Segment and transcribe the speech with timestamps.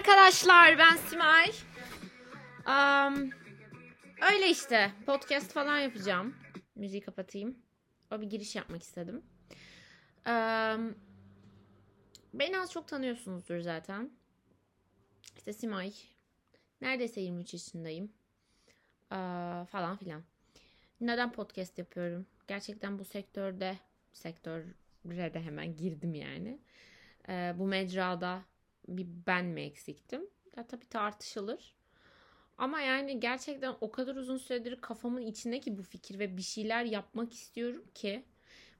[0.00, 1.50] arkadaşlar ben Simay.
[2.66, 3.30] Um,
[4.32, 6.36] öyle işte podcast falan yapacağım.
[6.74, 7.58] Müziği kapatayım.
[8.10, 9.22] O bir giriş yapmak istedim.
[10.26, 10.94] Um,
[12.34, 14.10] beni az çok tanıyorsunuzdur zaten.
[15.36, 15.92] İşte Simay.
[16.80, 18.12] Neredeyse 23 yaşındayım.
[19.12, 20.22] Uh, falan filan.
[21.00, 22.26] Neden podcast yapıyorum?
[22.48, 23.78] Gerçekten bu sektörde
[24.12, 24.64] sektöre
[25.34, 26.58] de hemen girdim yani.
[27.28, 28.42] Ee, bu mecrada
[28.88, 30.26] bir ben mi eksiktim?
[30.56, 31.74] Ya tabii tartışılır.
[32.58, 37.32] Ama yani gerçekten o kadar uzun süredir kafamın içindeki bu fikir ve bir şeyler yapmak
[37.32, 38.24] istiyorum ki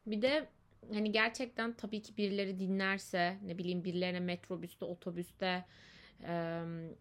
[0.06, 0.48] bir de
[0.92, 5.64] hani gerçekten tabii ki birileri dinlerse ne bileyim birilerine metrobüste, otobüste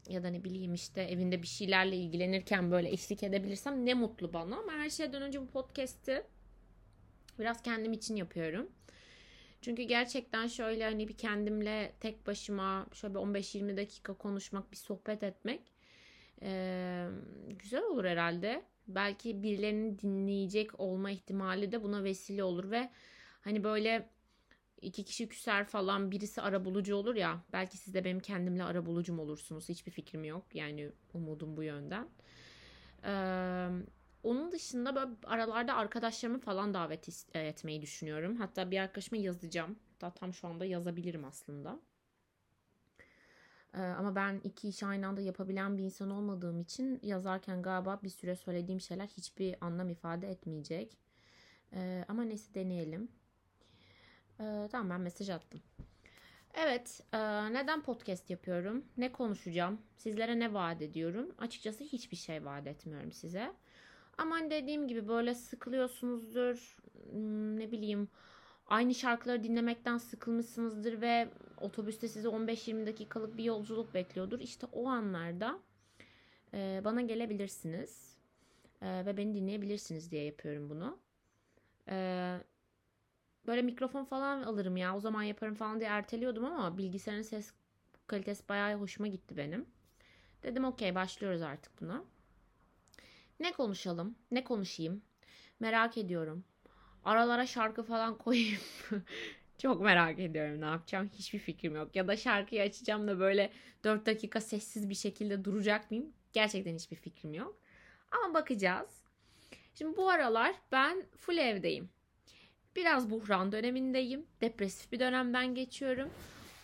[0.09, 4.57] ya da ne bileyim işte evinde bir şeylerle ilgilenirken böyle eşlik edebilirsem ne mutlu bana.
[4.57, 6.23] Ama her şeyden önce bu podcast'i
[7.39, 8.71] biraz kendim için yapıyorum.
[9.61, 15.61] Çünkü gerçekten şöyle hani bir kendimle tek başıma şöyle 15-20 dakika konuşmak, bir sohbet etmek
[16.41, 17.07] e,
[17.49, 18.63] güzel olur herhalde.
[18.87, 22.89] Belki birilerinin dinleyecek olma ihtimali de buna vesile olur ve
[23.41, 24.09] hani böyle
[24.81, 28.85] iki kişi küser falan birisi ara bulucu olur ya belki siz de benim kendimle ara
[28.85, 29.69] bulucum olursunuz.
[29.69, 30.45] Hiçbir fikrim yok.
[30.53, 32.07] Yani umudum bu yönden.
[33.05, 33.69] Ee,
[34.23, 38.35] onun dışında böyle aralarda arkadaşlarımı falan davet e, etmeyi düşünüyorum.
[38.35, 39.79] Hatta bir arkadaşıma yazacağım.
[39.91, 41.79] Hatta tam şu anda yazabilirim aslında.
[43.73, 48.09] Ee, ama ben iki işi aynı anda yapabilen bir insan olmadığım için yazarken galiba bir
[48.09, 50.97] süre söylediğim şeyler hiçbir anlam ifade etmeyecek.
[51.73, 53.11] Ee, ama neyse deneyelim.
[54.71, 55.61] Tamam ben mesaj attım.
[56.53, 57.17] Evet, e,
[57.53, 58.85] neden podcast yapıyorum?
[58.97, 59.81] Ne konuşacağım?
[59.95, 61.31] Sizlere ne vaat ediyorum?
[61.37, 63.53] Açıkçası hiçbir şey vaat etmiyorum size.
[64.19, 66.77] Ama hani dediğim gibi böyle sıkılıyorsunuzdur.
[67.11, 68.07] Hmm, ne bileyim
[68.67, 71.29] aynı şarkıları dinlemekten sıkılmışsınızdır ve
[71.61, 74.39] otobüste sizi 15-20 dakikalık bir yolculuk bekliyordur.
[74.39, 75.59] İşte o anlarda
[76.53, 78.17] e, bana gelebilirsiniz
[78.81, 80.99] e, ve beni dinleyebilirsiniz diye yapıyorum bunu.
[81.89, 82.37] E,
[83.47, 87.53] böyle mikrofon falan alırım ya o zaman yaparım falan diye erteliyordum ama bilgisayarın ses
[88.07, 89.65] kalitesi bayağı hoşuma gitti benim.
[90.43, 92.03] Dedim okey başlıyoruz artık buna.
[93.39, 94.15] Ne konuşalım?
[94.31, 95.01] Ne konuşayım?
[95.59, 96.43] Merak ediyorum.
[97.05, 98.61] Aralara şarkı falan koyayım.
[99.57, 101.09] Çok merak ediyorum ne yapacağım.
[101.13, 101.95] Hiçbir fikrim yok.
[101.95, 103.51] Ya da şarkıyı açacağım da böyle
[103.83, 106.13] 4 dakika sessiz bir şekilde duracak mıyım?
[106.33, 107.59] Gerçekten hiçbir fikrim yok.
[108.11, 109.03] Ama bakacağız.
[109.75, 111.89] Şimdi bu aralar ben full evdeyim.
[112.75, 114.25] Biraz buhran dönemindeyim.
[114.41, 116.09] Depresif bir dönemden geçiyorum.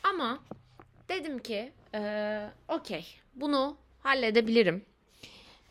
[0.03, 0.43] Ama
[1.09, 4.85] dedim ki ee, okey bunu halledebilirim.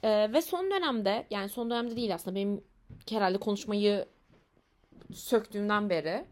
[0.05, 2.65] Ee, ve son dönemde yani son dönemde değil aslında benim
[3.11, 4.07] herhalde konuşmayı
[5.15, 6.25] söktüğümden beri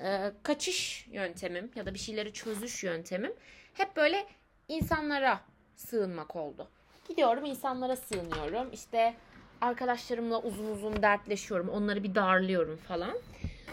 [0.00, 3.32] e, kaçış yöntemim ya da bir şeyleri çözüş yöntemim
[3.74, 4.26] hep böyle
[4.68, 5.40] insanlara
[5.76, 6.68] sığınmak oldu.
[7.08, 8.72] Gidiyorum insanlara sığınıyorum.
[8.72, 9.14] İşte
[9.60, 11.68] arkadaşlarımla uzun uzun dertleşiyorum.
[11.68, 13.18] Onları bir darlıyorum falan.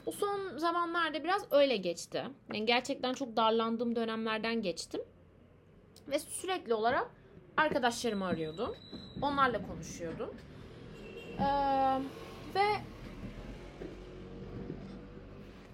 [0.05, 2.23] Bu son zamanlarda biraz öyle geçti.
[2.53, 5.01] Yani gerçekten çok darlandığım dönemlerden geçtim.
[6.07, 7.07] Ve sürekli olarak
[7.57, 8.75] arkadaşlarımı arıyordum.
[9.21, 10.29] Onlarla konuşuyordum.
[11.39, 11.43] Ee,
[12.55, 12.65] ve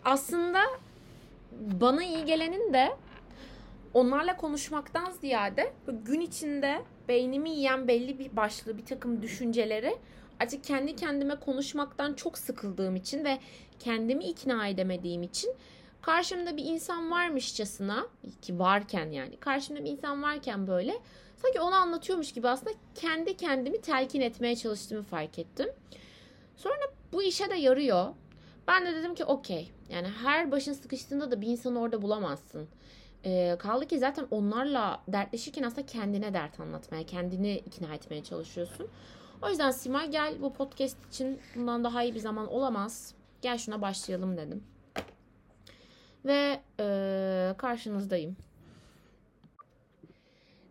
[0.06, 0.59] aslında
[1.81, 2.90] bana iyi gelenin de
[3.94, 5.74] onlarla konuşmaktan ziyade
[6.06, 9.97] gün içinde beynimi yiyen belli bir başlı bir takım düşünceleri
[10.40, 13.40] artık kendi kendime konuşmaktan çok sıkıldığım için ve
[13.80, 15.53] kendimi ikna edemediğim için
[16.01, 18.07] karşımda bir insan varmışçasına
[18.41, 20.94] ki varken yani karşımda bir insan varken böyle
[21.41, 25.69] sanki onu anlatıyormuş gibi aslında kendi kendimi telkin etmeye çalıştığımı fark ettim.
[26.56, 26.81] Sonra
[27.13, 28.13] bu işe de yarıyor.
[28.68, 29.72] Ben de dedim ki okey.
[29.90, 32.68] Yani her başın sıkıştığında da bir insanı orada bulamazsın.
[33.25, 38.88] Ee, kaldı ki zaten onlarla dertleşirken aslında kendine dert anlatmaya, kendini ikna etmeye çalışıyorsun.
[39.42, 43.13] O yüzden Simay gel bu podcast için bundan daha iyi bir zaman olamaz.
[43.42, 44.63] Gel şuna başlayalım dedim.
[46.25, 48.38] Ve e, karşınızdayım.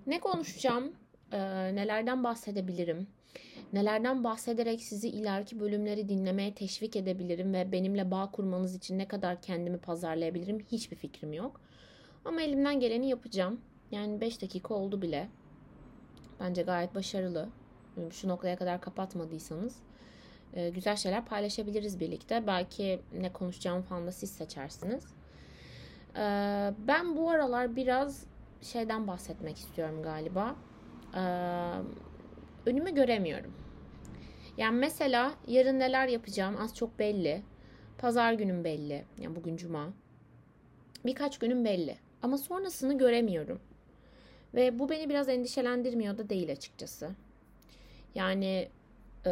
[0.06, 0.92] Ne konuşacağım?
[1.32, 1.38] E,
[1.74, 3.06] nelerden bahsedebilirim?
[3.72, 9.42] Nelerden bahsederek sizi ileriki bölümleri dinlemeye teşvik edebilirim ve benimle bağ kurmanız için ne kadar
[9.42, 11.60] kendimi pazarlayabilirim hiçbir fikrim yok.
[12.24, 13.60] Ama elimden geleni yapacağım.
[13.90, 15.28] Yani 5 dakika oldu bile.
[16.40, 17.48] Bence gayet başarılı.
[18.10, 19.76] Şu noktaya kadar kapatmadıysanız
[20.54, 22.46] e, güzel şeyler paylaşabiliriz birlikte.
[22.46, 25.04] Belki ne konuşacağımı falan da siz seçersiniz.
[26.16, 26.20] E,
[26.78, 28.29] ben bu aralar biraz
[28.62, 30.56] şeyden bahsetmek istiyorum galiba.
[31.14, 31.22] E,
[32.66, 33.52] önümü göremiyorum.
[34.56, 37.42] Yani mesela yarın neler yapacağım az çok belli.
[37.98, 39.04] Pazar günüm belli.
[39.18, 39.88] Yani bugün cuma.
[41.04, 41.96] Birkaç günüm belli.
[42.22, 43.60] Ama sonrasını göremiyorum.
[44.54, 47.10] Ve bu beni biraz endişelendirmiyor da değil açıkçası.
[48.14, 48.68] Yani
[49.26, 49.30] e,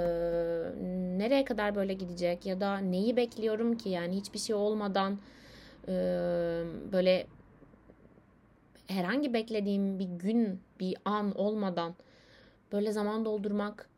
[1.18, 5.18] nereye kadar böyle gidecek ya da neyi bekliyorum ki yani hiçbir şey olmadan
[5.88, 5.92] e,
[6.92, 7.26] böyle
[8.88, 11.94] herhangi beklediğim bir gün bir an olmadan
[12.72, 13.88] böyle zaman doldurmak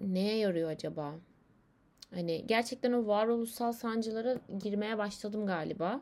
[0.00, 1.14] neye yarıyor acaba?
[2.14, 6.00] Hani gerçekten o varoluşsal sancılara girmeye başladım galiba.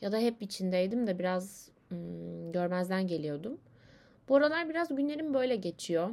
[0.00, 3.60] Ya da hep içindeydim de biraz hmm, görmezden geliyordum.
[4.28, 6.10] Bu aralar biraz günlerim böyle geçiyor.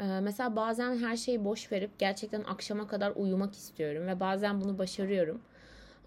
[0.00, 4.78] Ee, mesela bazen her şeyi boş verip gerçekten akşama kadar uyumak istiyorum ve bazen bunu
[4.78, 5.40] başarıyorum.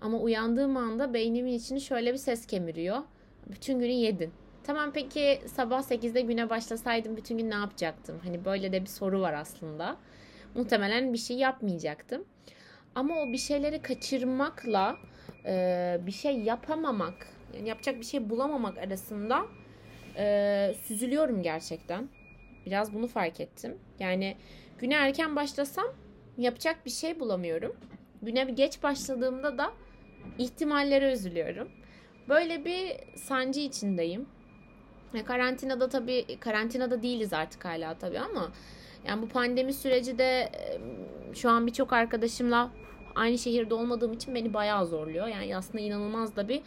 [0.01, 2.97] Ama uyandığım anda beynimin içini şöyle bir ses kemiriyor.
[3.47, 4.31] Bütün günü yedin.
[4.63, 8.19] Tamam peki sabah 8'de güne başlasaydım bütün gün ne yapacaktım?
[8.23, 9.97] Hani böyle de bir soru var aslında.
[10.55, 12.25] Muhtemelen bir şey yapmayacaktım.
[12.95, 14.97] Ama o bir şeyleri kaçırmakla
[15.45, 19.45] e, bir şey yapamamak, yani yapacak bir şey bulamamak arasında
[20.17, 22.09] e, süzülüyorum gerçekten.
[22.65, 23.77] Biraz bunu fark ettim.
[23.99, 24.37] Yani
[24.79, 25.85] güne erken başlasam
[26.37, 27.75] yapacak bir şey bulamıyorum.
[28.21, 29.73] Güne geç başladığımda da
[30.37, 31.69] ihtimallere üzülüyorum.
[32.29, 34.25] Böyle bir sancı içindeyim.
[35.25, 38.51] Karantinada tabii karantinada değiliz artık hala tabii ama
[39.07, 40.51] yani bu pandemi süreci de
[41.33, 42.71] şu an birçok arkadaşımla
[43.15, 45.27] aynı şehirde olmadığım için beni bayağı zorluyor.
[45.27, 46.61] Yani aslında inanılmaz da bir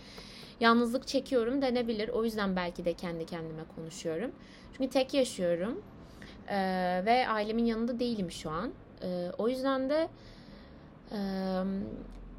[0.60, 2.08] yalnızlık çekiyorum denebilir.
[2.08, 4.32] O yüzden belki de kendi kendime konuşuyorum.
[4.76, 5.82] Çünkü tek yaşıyorum
[6.48, 8.72] ee, ve ailemin yanında değilim şu an.
[9.02, 10.08] Ee, o yüzden de
[11.12, 11.18] e,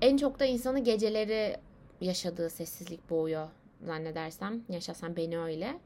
[0.02, 1.56] en çok da insanı geceleri
[2.02, 3.48] yaşadığı sessizlik boğuyor
[3.86, 4.62] zannedersem.
[4.70, 5.80] Yaşasam beni öyle.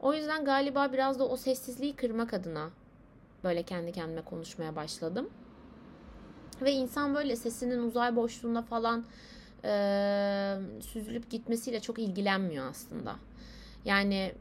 [0.00, 2.70] O yüzden galiba biraz da o sessizliği kırmak adına
[3.44, 5.30] böyle kendi kendime konuşmaya başladım.
[6.62, 9.04] Ve insan böyle sesinin uzay boşluğunda falan
[9.64, 9.70] e,
[10.80, 13.16] süzülüp gitmesiyle çok ilgilenmiyor aslında.
[13.84, 14.34] Yani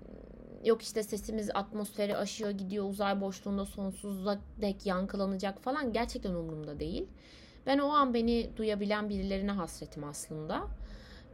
[0.66, 7.08] yok işte sesimiz atmosferi aşıyor gidiyor uzay boşluğunda sonsuza dek yankılanacak falan gerçekten umurumda değil.
[7.66, 10.68] Ben o an beni duyabilen birilerine hasretim aslında.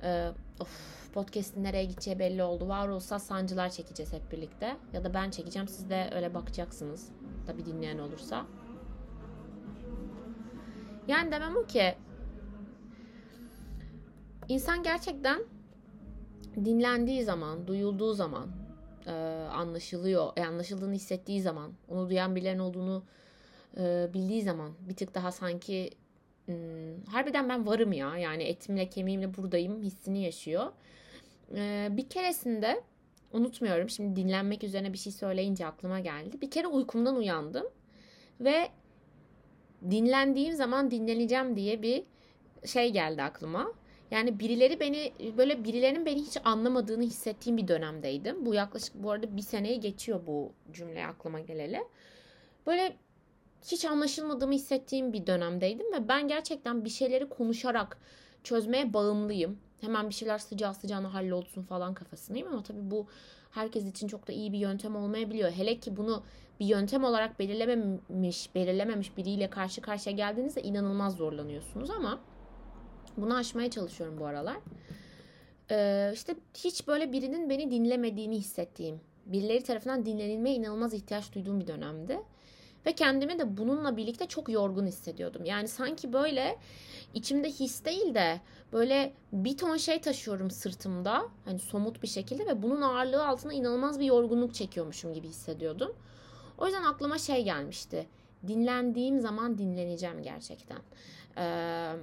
[0.04, 2.68] Ee, of, podcast'in nereye gideceği belli oldu.
[2.68, 4.78] Var olsa sancılar çekeceğiz hep birlikte.
[4.94, 7.12] Ya da ben çekeceğim siz de öyle bakacaksınız.
[7.48, 8.46] Tabi dinleyen olursa.
[11.08, 11.96] Yani demem o ki
[14.48, 15.44] insan gerçekten
[16.56, 18.48] dinlendiği zaman, duyulduğu zaman,
[19.08, 19.12] e,
[19.52, 23.04] anlaşılıyor, e, anlaşıldığını hissettiği zaman, onu duyan birilerin olduğunu
[23.78, 25.90] e, bildiği zaman bir tık daha sanki
[26.46, 28.18] hmm, harbiden ben varım ya.
[28.18, 30.72] Yani etimle kemiğimle buradayım hissini yaşıyor.
[31.56, 32.84] E, bir keresinde
[33.34, 36.42] unutmuyorum şimdi dinlenmek üzerine bir şey söyleyince aklıma geldi.
[36.42, 37.66] Bir kere uykumdan uyandım
[38.40, 38.70] ve
[39.92, 42.04] dinlendiğim zaman dinleneceğim diye bir
[42.66, 43.74] şey geldi aklıma.
[44.12, 48.46] Yani birileri beni böyle birilerinin beni hiç anlamadığını hissettiğim bir dönemdeydim.
[48.46, 51.84] Bu yaklaşık bu arada bir seneye geçiyor bu cümle aklıma geleli.
[52.68, 52.96] Böyle
[53.64, 57.98] hiç anlaşılmadığımı hissettiğim bir dönemdeydim ve ben gerçekten bir şeyleri konuşarak
[58.44, 59.58] çözmeye bağımlıyım.
[59.82, 63.08] Hemen bir şeyler sıcağı sıcağına hallolsun falan kafasındayım ama tabii bu
[63.52, 65.52] herkes için çok da iyi bir yöntem olmayabiliyor.
[65.52, 66.24] Hele ki bunu
[66.60, 72.20] bir yöntem olarak belirlememiş, belirlememiş biriyle karşı karşıya geldiğinizde inanılmaz zorlanıyorsunuz ama
[73.18, 74.58] bunu aşmaya çalışıyorum bu aralar.
[75.72, 81.68] Ee, işte hiç böyle birinin beni dinlemediğini hissettiğim, birileri tarafından dinlenilmeye inanılmaz ihtiyaç duyduğum bir
[81.68, 82.20] dönemdi.
[82.86, 85.46] Ve kendimi de bununla birlikte çok yorgun hissediyordum.
[85.46, 86.58] Yani sanki böyle
[87.14, 88.42] içimde his değil de
[88.74, 91.26] böyle bir ton şey taşıyorum sırtımda.
[91.46, 95.96] Hani somut bir şekilde ve bunun ağırlığı altında inanılmaz bir yorgunluk çekiyormuşum gibi hissediyordum.
[96.58, 98.08] O yüzden aklıma şey gelmişti.
[98.48, 100.80] Dinlendiğim zaman dinleneceğim gerçekten.
[101.38, 101.94] Ee,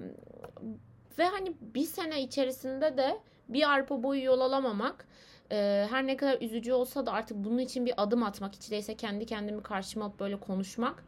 [1.19, 5.07] ve hani bir sene içerisinde de bir arpa boyu yol alamamak
[5.50, 8.95] e, her ne kadar üzücü olsa da artık bunun için bir adım atmak hiç değilse
[8.97, 11.04] kendi kendimi karşıma alıp böyle konuşmak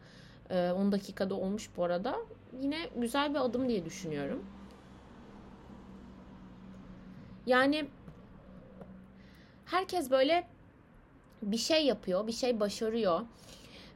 [0.51, 2.17] e, 10 dakikada olmuş bu arada
[2.61, 4.45] yine güzel bir adım diye düşünüyorum.
[7.47, 7.87] Yani
[9.65, 10.45] herkes böyle
[11.43, 13.21] bir şey yapıyor, bir şey başarıyor.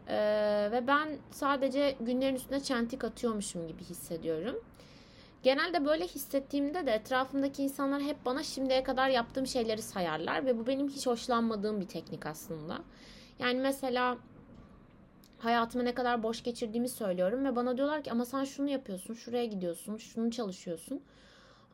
[0.09, 4.57] Ee, ve ben sadece günlerin üstüne çentik atıyormuşum gibi hissediyorum.
[5.47, 10.67] Genelde böyle hissettiğimde de etrafımdaki insanlar hep bana şimdiye kadar yaptığım şeyleri sayarlar ve bu
[10.67, 12.79] benim hiç hoşlanmadığım bir teknik aslında.
[13.39, 14.19] Yani mesela
[15.39, 19.45] hayatımı ne kadar boş geçirdiğimi söylüyorum ve bana diyorlar ki ama sen şunu yapıyorsun, şuraya
[19.45, 21.03] gidiyorsun, şunu çalışıyorsun.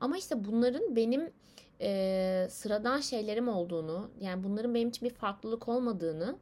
[0.01, 1.31] Ama işte bunların benim
[1.81, 6.37] e, sıradan şeylerim olduğunu, yani bunların benim için bir farklılık olmadığını,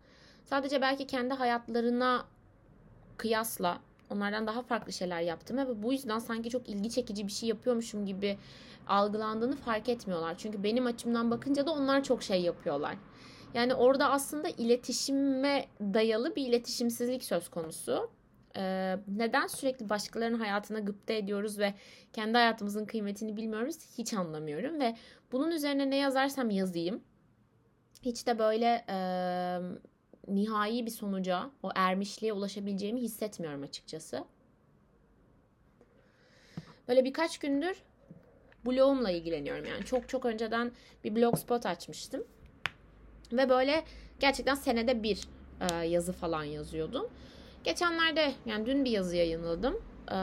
[0.44, 2.25] sadece belki kendi hayatlarına
[3.16, 3.80] kıyasla
[4.11, 8.07] onlardan daha farklı şeyler yaptım ve bu yüzden sanki çok ilgi çekici bir şey yapıyormuşum
[8.07, 8.38] gibi
[8.87, 10.35] algılandığını fark etmiyorlar.
[10.38, 12.97] Çünkü benim açımdan bakınca da onlar çok şey yapıyorlar.
[13.55, 18.11] Yani orada aslında iletişime dayalı bir iletişimsizlik söz konusu.
[18.57, 21.75] Ee, neden sürekli başkalarının hayatına gıpta ediyoruz ve
[22.12, 24.97] kendi hayatımızın kıymetini bilmiyoruz hiç anlamıyorum ve
[25.33, 27.00] bunun üzerine ne yazarsam yazayım
[28.02, 28.97] hiç de böyle e,
[30.29, 34.25] nihai bir sonuca o ermişliğe ulaşabileceğimi hissetmiyorum açıkçası.
[36.89, 37.83] Böyle birkaç gündür
[38.67, 40.73] blogumla ilgileniyorum yani çok çok önceden
[41.05, 42.25] bir blogspot açmıştım
[43.33, 43.85] ve böyle
[44.21, 45.29] gerçekten senede bir
[45.61, 47.11] e, yazı falan yazıyordum.
[47.65, 49.83] Geçenlerde yani dün bir yazı yayınladım.
[50.09, 50.15] Ee,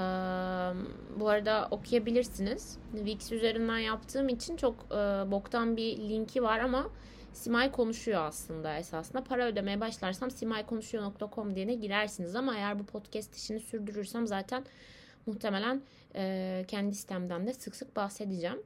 [1.19, 2.77] bu arada okuyabilirsiniz.
[2.95, 4.95] Wix üzerinden yaptığım için çok e,
[5.31, 6.89] boktan bir linki var ama
[7.33, 9.23] Simay konuşuyor aslında esasında.
[9.23, 14.63] Para ödemeye başlarsam simaykonuşuyor.com diyene girersiniz ama eğer bu podcast işini sürdürürsem zaten
[15.25, 15.81] muhtemelen
[16.15, 18.63] e, kendi sistemden de sık sık bahsedeceğim.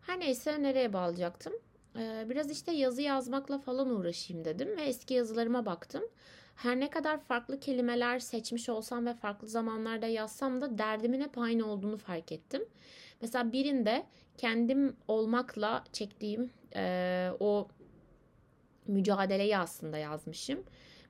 [0.00, 1.52] Her neyse nereye bağlayacaktım?
[1.98, 6.02] E, biraz işte yazı yazmakla falan uğraşayım dedim ve eski yazılarıma baktım
[6.56, 11.66] her ne kadar farklı kelimeler seçmiş olsam ve farklı zamanlarda yazsam da derdimin hep aynı
[11.66, 12.64] olduğunu fark ettim.
[13.20, 14.06] Mesela birinde
[14.38, 17.68] kendim olmakla çektiğim e, o
[18.86, 20.62] mücadeleyi aslında yazmışım.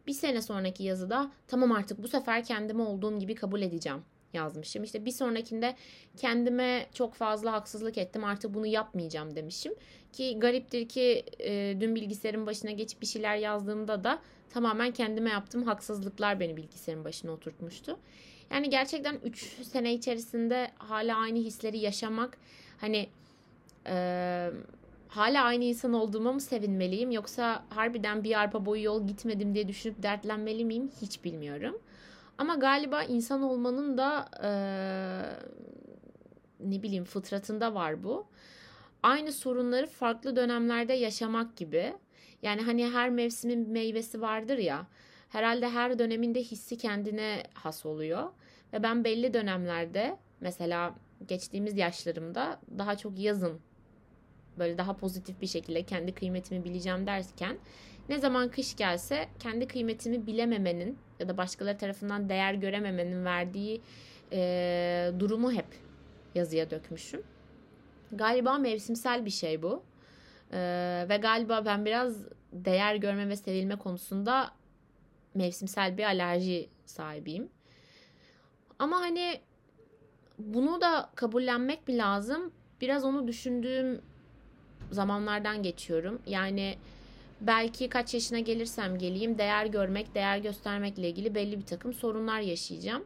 [0.06, 4.02] Bir sene sonraki yazıda tamam artık bu sefer kendimi olduğum gibi kabul edeceğim
[4.34, 4.84] yazmışım.
[4.84, 5.76] İşte bir sonrakinde
[6.16, 9.74] kendime çok fazla haksızlık ettim artık bunu yapmayacağım demişim.
[10.12, 14.18] Ki gariptir ki e, dün bilgisayarın başına geçip bir şeyler yazdığımda da
[14.50, 17.98] tamamen kendime yaptığım haksızlıklar beni bilgisayarın başına oturtmuştu.
[18.50, 22.38] Yani gerçekten 3 sene içerisinde hala aynı hisleri yaşamak
[22.80, 23.08] hani
[23.86, 24.50] e,
[25.16, 30.02] hala aynı insan olduğuma mı sevinmeliyim yoksa harbiden bir arpa boyu yol gitmedim diye düşünüp
[30.02, 31.78] dertlenmeli miyim hiç bilmiyorum.
[32.38, 34.50] Ama galiba insan olmanın da e,
[36.60, 38.26] ne bileyim fıtratında var bu.
[39.02, 41.94] Aynı sorunları farklı dönemlerde yaşamak gibi.
[42.42, 44.86] Yani hani her mevsimin meyvesi vardır ya.
[45.28, 48.30] Herhalde her döneminde hissi kendine has oluyor.
[48.72, 50.94] Ve ben belli dönemlerde mesela
[51.28, 53.60] geçtiğimiz yaşlarımda daha çok yazın
[54.58, 57.58] böyle daha pozitif bir şekilde kendi kıymetimi bileceğim derken
[58.08, 63.80] ne zaman kış gelse kendi kıymetimi bilememenin ya da başkaları tarafından değer görememenin verdiği
[64.32, 65.66] e, durumu hep
[66.34, 67.22] yazıya dökmüşüm.
[68.12, 69.82] Galiba mevsimsel bir şey bu.
[70.52, 70.58] E,
[71.08, 74.50] ve galiba ben biraz değer görme ve sevilme konusunda
[75.34, 77.48] mevsimsel bir alerji sahibiyim.
[78.78, 79.40] Ama hani
[80.38, 82.52] bunu da kabullenmek mi lazım?
[82.80, 84.02] Biraz onu düşündüğüm
[84.94, 86.22] zamanlardan geçiyorum.
[86.26, 86.74] Yani
[87.40, 93.04] belki kaç yaşına gelirsem geleyim değer görmek, değer göstermekle ilgili belli bir takım sorunlar yaşayacağım.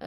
[0.00, 0.06] Ee,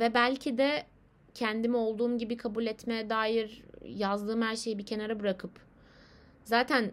[0.00, 0.86] ve belki de
[1.34, 5.50] kendimi olduğum gibi kabul etmeye dair yazdığım her şeyi bir kenara bırakıp
[6.44, 6.92] zaten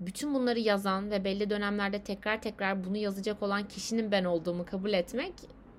[0.00, 4.92] bütün bunları yazan ve belli dönemlerde tekrar tekrar bunu yazacak olan kişinin ben olduğumu kabul
[4.92, 5.32] etmek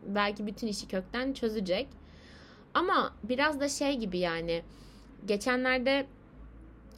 [0.07, 1.87] belki bütün işi kökten çözecek.
[2.73, 4.61] Ama biraz da şey gibi yani
[5.25, 6.05] geçenlerde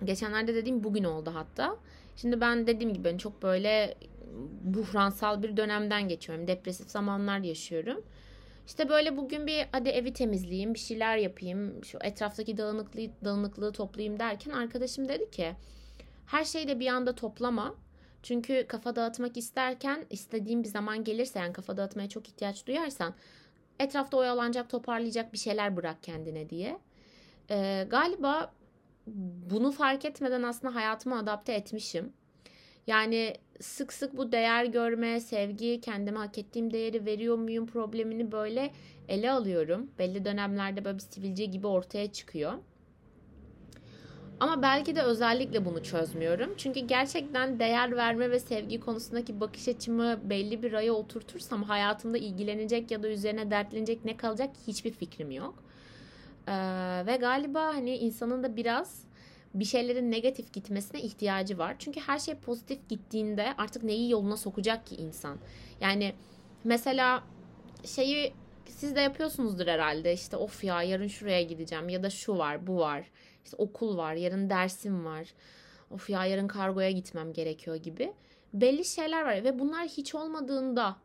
[0.05, 1.77] geçenlerde dediğim bugün oldu hatta.
[2.15, 3.96] Şimdi ben dediğim gibi ben çok böyle
[4.63, 6.48] buhransal bir dönemden geçiyorum.
[6.48, 8.03] Depresif zamanlar yaşıyorum.
[8.67, 14.20] İşte böyle bugün bir hadi evi temizleyeyim, bir şeyler yapayım, şu etraftaki dağınıklığı, dağınıklığı toplayayım
[14.20, 15.55] derken arkadaşım dedi ki
[16.25, 17.75] her şeyi de bir anda toplama.
[18.24, 23.13] Çünkü kafa dağıtmak isterken istediğin bir zaman gelirse yani kafa dağıtmaya çok ihtiyaç duyarsan
[23.79, 26.79] etrafta oyalanacak, toparlayacak bir şeyler bırak kendine diye.
[27.50, 28.51] Ee, galiba
[29.51, 32.13] bunu fark etmeden aslında hayatıma adapte etmişim.
[32.88, 38.72] Yani sık sık bu değer görme, sevgi, kendime hak ettiğim değeri veriyor muyum problemini böyle
[39.08, 39.91] ele alıyorum.
[40.00, 42.53] Belli dönemlerde böyle bir sivilce gibi ortaya çıkıyor.
[44.39, 46.53] Ama belki de özellikle bunu çözmüyorum.
[46.58, 52.91] Çünkü gerçekten değer verme ve sevgi konusundaki bakış açımı belli bir raya oturtursam hayatımda ilgilenecek
[52.91, 55.63] ya da üzerine dertlenecek ne kalacak hiçbir fikrim yok.
[56.48, 59.03] Ee, ve galiba hani insanın da biraz
[59.53, 61.75] bir şeylerin negatif gitmesine ihtiyacı var.
[61.79, 65.38] Çünkü her şey pozitif gittiğinde artık neyi yoluna sokacak ki insan?
[65.81, 66.13] Yani
[66.63, 67.24] mesela
[67.86, 68.33] şeyi
[68.65, 70.13] siz de yapıyorsunuzdur herhalde.
[70.13, 73.05] İşte of ya yarın şuraya gideceğim ya da şu var, bu var.
[73.45, 75.27] İşte okul var, yarın dersim var.
[75.91, 78.13] Of ya yarın kargoya gitmem gerekiyor gibi.
[78.53, 80.98] Belli şeyler var ve bunlar hiç olmadığında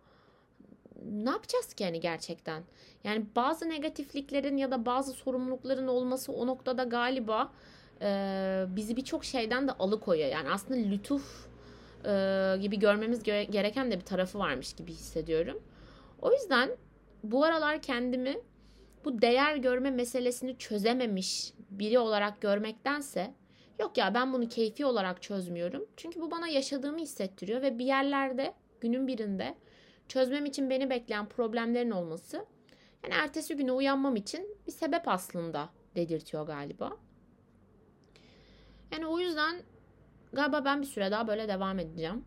[1.04, 2.62] ne yapacağız ki yani gerçekten?
[3.04, 7.52] Yani bazı negatifliklerin ya da bazı sorumlulukların olması o noktada galiba
[8.02, 10.28] e, bizi birçok şeyden de alıkoyuyor.
[10.28, 11.48] Yani aslında lütuf
[12.04, 15.62] e, gibi görmemiz gereken de bir tarafı varmış gibi hissediyorum.
[16.22, 16.70] O yüzden
[17.24, 18.36] bu aralar kendimi
[19.04, 23.34] bu değer görme meselesini çözememiş biri olarak görmektense
[23.78, 25.86] Yok ya ben bunu keyfi olarak çözmüyorum.
[25.96, 29.54] Çünkü bu bana yaşadığımı hissettiriyor ve bir yerlerde günün birinde
[30.08, 32.46] çözmem için beni bekleyen problemlerin olması
[33.04, 36.96] yani ertesi güne uyanmam için bir sebep aslında dedirtiyor galiba.
[38.92, 39.62] Yani o yüzden
[40.32, 42.24] galiba ben bir süre daha böyle devam edeceğim.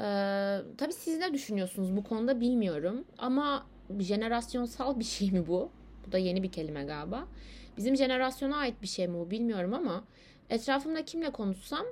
[0.00, 3.04] Ee, tabii siz ne düşünüyorsunuz bu konuda bilmiyorum.
[3.18, 3.66] Ama
[3.98, 5.70] jenerasyonsal bir şey mi bu?
[6.06, 7.28] Bu da yeni bir kelime galiba.
[7.76, 10.04] Bizim jenerasyona ait bir şey mi bu bilmiyorum ama
[10.50, 11.86] etrafımda kimle konuşsam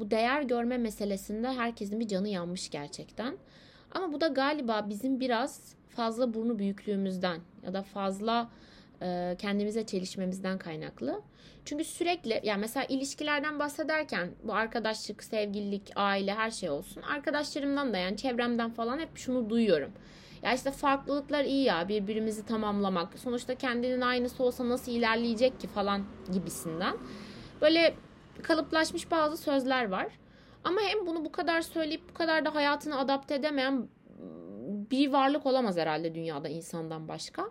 [0.00, 3.36] bu değer görme meselesinde herkesin bir canı yanmış gerçekten.
[3.92, 8.50] Ama bu da galiba bizim biraz fazla burnu büyüklüğümüzden ya da fazla
[9.02, 11.22] e, kendimize çelişmemizden kaynaklı.
[11.64, 17.02] Çünkü sürekli yani mesela ilişkilerden bahsederken bu arkadaşlık, sevgililik, aile her şey olsun.
[17.02, 19.92] Arkadaşlarımdan da yani çevremden falan hep şunu duyuyorum.
[20.42, 23.18] Ya işte farklılıklar iyi ya birbirimizi tamamlamak.
[23.18, 26.96] Sonuçta kendinin aynısı olsa nasıl ilerleyecek ki falan gibisinden.
[27.60, 27.94] Böyle
[28.42, 30.06] kalıplaşmış bazı sözler var.
[30.64, 33.88] Ama hem bunu bu kadar söyleyip bu kadar da hayatını adapte edemeyen
[34.90, 37.50] bir varlık olamaz herhalde dünyada insandan başka.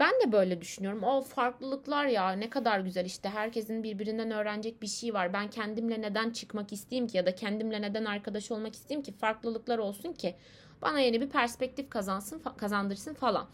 [0.00, 1.02] Ben de böyle düşünüyorum.
[1.02, 5.32] O farklılıklar ya ne kadar güzel işte herkesin birbirinden öğrenecek bir şey var.
[5.32, 9.78] Ben kendimle neden çıkmak isteyeyim ki ya da kendimle neden arkadaş olmak isteyeyim ki farklılıklar
[9.78, 10.34] olsun ki
[10.82, 13.48] bana yeni bir perspektif kazansın kazandırsın falan.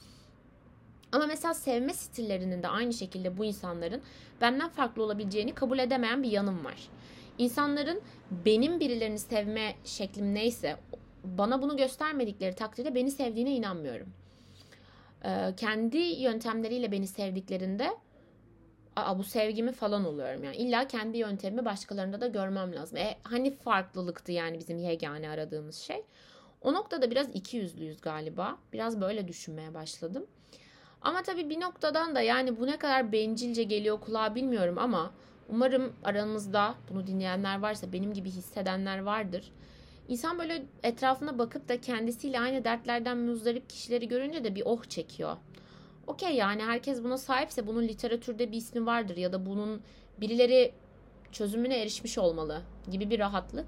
[1.16, 4.02] Ama mesela sevme stillerinin de aynı şekilde bu insanların
[4.40, 6.88] benden farklı olabileceğini kabul edemeyen bir yanım var.
[7.38, 10.76] İnsanların benim birilerini sevme şeklim neyse
[11.25, 14.06] bana bunu göstermedikleri takdirde beni sevdiğine inanmıyorum.
[15.25, 17.90] Ee, kendi yöntemleriyle beni sevdiklerinde
[18.96, 20.56] Aa, bu sevgimi falan oluyorum yani.
[20.56, 22.99] İlla kendi yöntemimi başkalarında da görmem lazım.
[22.99, 26.02] E, hani farklılıktı yani bizim yegane aradığımız şey.
[26.62, 28.58] O noktada biraz iki yüzlüyüz galiba.
[28.73, 30.26] Biraz böyle düşünmeye başladım.
[31.02, 35.11] Ama tabii bir noktadan da yani bu ne kadar bencilce geliyor kulağa bilmiyorum ama
[35.49, 39.52] umarım aranızda bunu dinleyenler varsa benim gibi hissedenler vardır.
[40.09, 45.37] İnsan böyle etrafına bakıp da kendisiyle aynı dertlerden muzdarip kişileri görünce de bir oh çekiyor.
[46.06, 49.82] Okey yani herkes buna sahipse bunun literatürde bir ismi vardır ya da bunun
[50.21, 50.73] birileri
[51.32, 53.67] çözümüne erişmiş olmalı gibi bir rahatlık.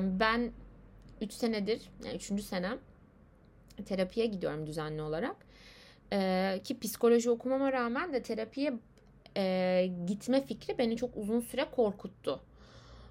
[0.00, 0.52] Ben
[1.20, 2.42] 3 senedir, yani 3.
[2.42, 2.78] senem
[3.86, 5.36] terapiye gidiyorum düzenli olarak.
[6.12, 8.72] Ee, ki psikoloji okumama rağmen de terapiye
[9.36, 12.40] e, gitme fikri beni çok uzun süre korkuttu.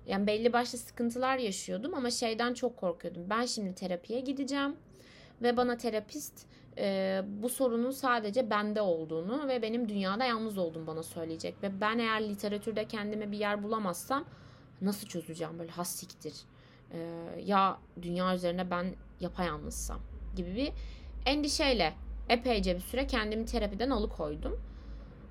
[0.08, 3.30] Yani belli başlı sıkıntılar yaşıyordum ama şeyden çok korkuyordum.
[3.30, 4.76] Ben şimdi terapiye gideceğim
[5.42, 6.46] ve bana terapist
[6.78, 11.64] e, bu sorunun sadece bende olduğunu ve benim dünyada yalnız olduğumu bana söyleyecek.
[11.64, 14.26] Ve ben eğer literatürde kendime bir yer bulamazsam
[14.82, 16.34] nasıl çözeceğim böyle hassiktir.
[16.92, 17.00] E,
[17.46, 18.86] ya dünya üzerine ben
[19.20, 20.00] yapayalnızsam
[20.36, 20.72] gibi bir
[21.26, 21.94] endişeyle
[22.30, 24.62] epeyce bir süre kendimi terapiden alıkoydum.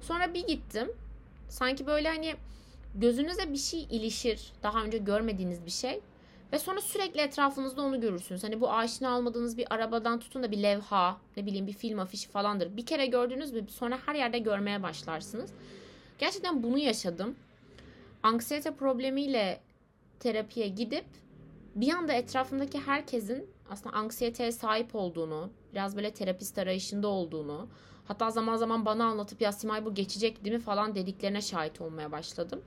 [0.00, 0.92] Sonra bir gittim.
[1.48, 2.35] Sanki böyle hani
[2.94, 4.52] gözünüze bir şey ilişir.
[4.62, 6.00] Daha önce görmediğiniz bir şey.
[6.52, 8.44] Ve sonra sürekli etrafınızda onu görürsünüz.
[8.44, 12.28] Hani bu aşina almadığınız bir arabadan tutun da bir levha, ne bileyim bir film afişi
[12.28, 12.76] falandır.
[12.76, 15.50] Bir kere gördünüz mü sonra her yerde görmeye başlarsınız.
[16.18, 17.37] Gerçekten bunu yaşadım.
[18.22, 19.61] Anksiyete problemiyle
[20.20, 21.05] terapiye gidip
[21.74, 27.68] bir anda etrafımdaki herkesin aslında anksiyeteye sahip olduğunu, biraz böyle terapist arayışında olduğunu,
[28.04, 32.12] hatta zaman zaman bana anlatıp ya Simay bu geçecek değil mi falan dediklerine şahit olmaya
[32.12, 32.61] başladım.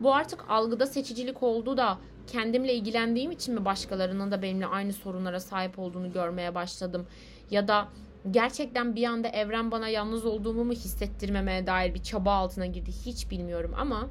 [0.00, 5.40] Bu artık algıda seçicilik oldu da kendimle ilgilendiğim için mi başkalarının da benimle aynı sorunlara
[5.40, 7.06] sahip olduğunu görmeye başladım?
[7.50, 7.88] Ya da
[8.30, 13.30] gerçekten bir anda evren bana yalnız olduğumu mu hissettirmemeye dair bir çaba altına girdi hiç
[13.30, 14.08] bilmiyorum ama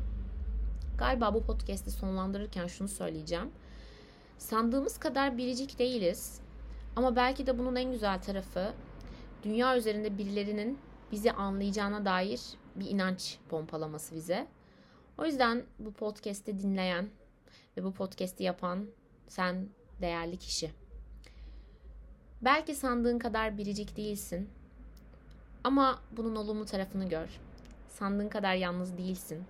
[0.98, 3.52] galiba bu podcast'i sonlandırırken şunu söyleyeceğim.
[4.42, 6.42] Sandığımız kadar biricik değiliz.
[6.96, 8.74] Ama belki de bunun en güzel tarafı
[9.44, 10.80] dünya üzerinde birilerinin
[11.12, 12.42] bizi anlayacağına dair
[12.76, 14.48] bir inanç pompalaması bize.
[15.18, 17.10] O yüzden bu podcast'i dinleyen
[17.78, 18.88] ve bu podcast'i yapan
[19.28, 19.70] sen
[20.02, 20.72] değerli kişi.
[22.42, 24.50] Belki sandığın kadar biricik değilsin.
[25.64, 27.28] Ama bunun olumlu tarafını gör.
[27.90, 29.44] Sandığın kadar yalnız değilsin.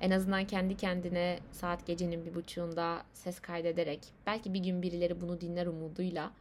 [0.00, 5.40] En azından kendi kendine saat gecenin bir buçuğunda ses kaydederek belki bir gün birileri bunu
[5.40, 6.32] dinler umuduyla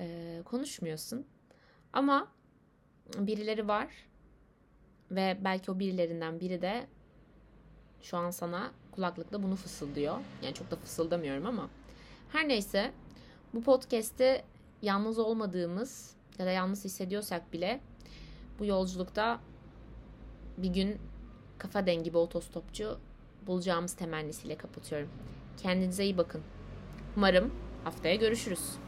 [0.00, 1.26] e, konuşmuyorsun.
[1.92, 2.28] Ama
[3.18, 3.88] birileri var
[5.10, 6.86] ve belki o birilerinden biri de
[8.02, 10.18] şu an sana kulaklıkla bunu fısıldıyor.
[10.42, 11.70] Yani çok da fısıldamıyorum ama.
[12.32, 12.92] Her neyse
[13.54, 14.44] bu podcast'te
[14.82, 17.80] yalnız olmadığımız ya da yalnız hissediyorsak bile
[18.58, 19.40] bu yolculukta
[20.56, 21.00] bir gün
[21.58, 22.98] kafa dengi bir otostopçu
[23.46, 25.08] bulacağımız temennisiyle kapatıyorum.
[25.62, 26.42] Kendinize iyi bakın.
[27.16, 27.50] Umarım
[27.84, 28.87] haftaya görüşürüz.